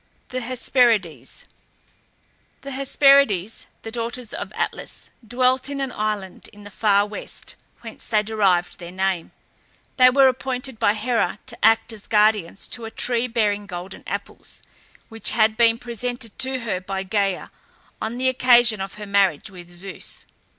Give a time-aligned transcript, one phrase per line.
[0.29, 1.45] THE HESPERIDES.
[2.61, 8.07] The Hesperides, the daughters of Atlas, dwelt in an island in the far west, whence
[8.07, 9.31] they derived their name.
[9.97, 14.63] They were appointed by Hera to act as guardians to a tree bearing golden apples,
[15.09, 17.51] which had been presented to her by Gæa
[18.01, 20.25] on the occasion of her marriage with Zeus.